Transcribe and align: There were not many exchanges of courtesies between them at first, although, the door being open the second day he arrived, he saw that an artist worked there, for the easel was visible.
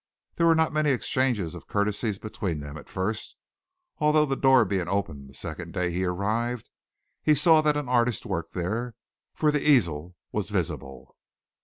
There 0.37 0.47
were 0.47 0.55
not 0.55 0.73
many 0.73 0.89
exchanges 0.89 1.53
of 1.53 1.67
courtesies 1.67 2.17
between 2.17 2.59
them 2.59 2.75
at 2.75 2.89
first, 2.89 3.35
although, 3.99 4.25
the 4.25 4.35
door 4.35 4.65
being 4.65 4.87
open 4.87 5.27
the 5.27 5.35
second 5.35 5.73
day 5.73 5.91
he 5.91 6.05
arrived, 6.05 6.71
he 7.21 7.35
saw 7.35 7.61
that 7.61 7.77
an 7.77 7.87
artist 7.87 8.25
worked 8.25 8.55
there, 8.55 8.95
for 9.35 9.51
the 9.51 9.61
easel 9.61 10.15
was 10.31 10.49
visible. 10.49 11.15